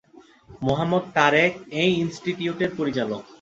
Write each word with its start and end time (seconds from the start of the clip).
মোহাম্মদ 0.61 1.03
তারেক 1.15 1.51
এই 1.81 1.91
ইনস্টিটিউটের 2.03 2.71
পরিচালক। 2.79 3.23